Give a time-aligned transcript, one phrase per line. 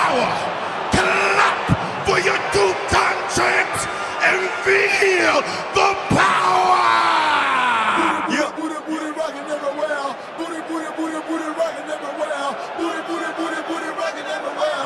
[0.00, 0.32] power
[0.96, 1.56] clap
[2.06, 3.84] for your two contracts
[4.24, 5.36] and feel
[5.76, 6.88] the power.
[8.32, 8.48] Yeah.
[8.56, 9.08] Booty, booty,
[9.56, 10.16] everywhere.
[10.38, 11.48] Booty, booty, booty, booty,
[11.94, 12.50] everywhere.
[12.78, 13.90] Booty, booty, booty, booty,
[14.36, 14.80] everywhere.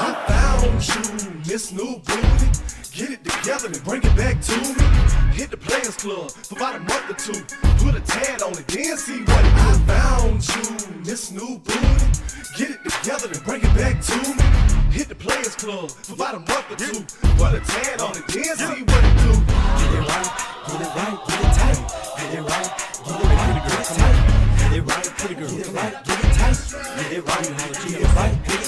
[0.00, 1.02] I found you,
[1.48, 2.48] Miss New Booty.
[2.92, 4.84] Get it together and bring it back to me.
[5.32, 7.40] Hit the Pilates Club for about a month or two.
[7.84, 10.87] Put a tad on it, then see what I found you.
[11.08, 11.80] This new booty.
[12.58, 14.44] Get it together and bring it back to me.
[14.92, 17.00] Hit the Pilates Club for about a month or two.
[17.38, 19.32] Put a tad on it, then see what it do.
[19.40, 20.28] Get it right,
[20.68, 21.80] get it right, get it tight.
[22.18, 22.68] Get it right,
[23.06, 24.16] get it right, get it tight.
[24.58, 25.48] Get it right, pretty girl.
[25.48, 26.56] Get it right, get it tight.
[26.98, 28.66] Get it right, get it right, get it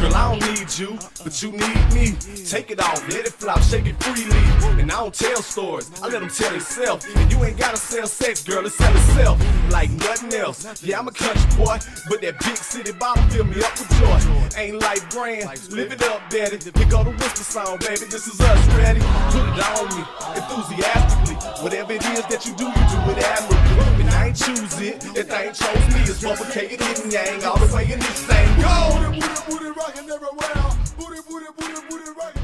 [0.00, 2.16] Girl, I don't need you, but you need me.
[2.48, 4.32] Take it off, let it flop, shake it freely.
[4.80, 7.06] And I don't tell stories, I let them tell themselves.
[7.14, 9.38] And you ain't gotta sell sex, girl, it sell itself
[9.70, 10.82] like nothing else.
[10.82, 14.58] Yeah, I'm a country boy, but that big city bottle fill me up with joy.
[14.58, 16.56] Ain't life grand, live it up, Betty.
[16.70, 19.00] Pick up the whisper song, baby, this is us, ready?
[19.36, 21.36] Put it on me, enthusiastically.
[21.62, 24.09] Whatever it is that you do, you do it admirably.
[25.10, 26.00] Ain't it, thing chose me.
[26.02, 28.46] It's suffocated Ying Yang all the way in this thing.
[28.60, 29.10] Go!
[29.10, 30.70] Booty, booty, booty rocking everywhere.
[30.96, 32.39] Booty, booty, booty